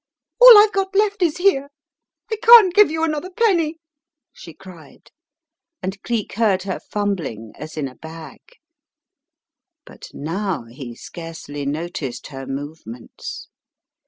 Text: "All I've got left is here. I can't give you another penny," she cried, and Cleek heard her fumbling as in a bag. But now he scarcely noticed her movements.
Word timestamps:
"All 0.39 0.57
I've 0.57 0.71
got 0.73 0.95
left 0.95 1.21
is 1.21 1.37
here. 1.37 1.69
I 2.31 2.35
can't 2.37 2.73
give 2.73 2.89
you 2.89 3.03
another 3.03 3.29
penny," 3.29 3.77
she 4.33 4.51
cried, 4.51 5.11
and 5.83 6.01
Cleek 6.01 6.33
heard 6.33 6.63
her 6.63 6.79
fumbling 6.79 7.53
as 7.55 7.77
in 7.77 7.87
a 7.87 7.93
bag. 7.93 8.39
But 9.85 10.07
now 10.11 10.63
he 10.65 10.95
scarcely 10.95 11.67
noticed 11.67 12.25
her 12.33 12.47
movements. 12.47 13.47